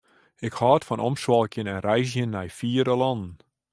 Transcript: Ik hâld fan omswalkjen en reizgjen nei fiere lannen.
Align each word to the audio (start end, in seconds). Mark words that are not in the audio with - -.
Ik 0.45 0.53
hâld 0.59 0.83
fan 0.87 1.03
omswalkjen 1.07 1.71
en 1.73 1.83
reizgjen 1.87 2.33
nei 2.35 2.49
fiere 2.57 2.93
lannen. 3.01 3.33